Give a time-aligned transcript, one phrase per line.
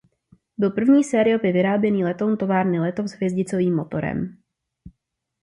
[0.57, 4.37] Byl první sériově vyráběný letoun továrny Letov s hvězdicovým motorem.